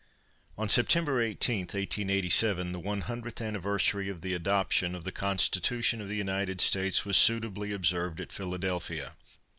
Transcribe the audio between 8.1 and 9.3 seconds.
at Philadelphia.